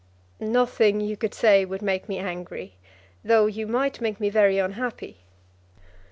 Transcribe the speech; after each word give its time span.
"Nothing 0.39 0.99
you 0.99 1.15
could 1.15 1.35
say 1.35 1.63
would 1.63 1.83
make 1.83 2.09
me 2.09 2.17
angry, 2.17 2.73
though 3.23 3.45
you 3.45 3.67
might 3.67 4.01
make 4.01 4.19
me 4.19 4.31
very 4.31 4.57
unhappy." 4.57 5.19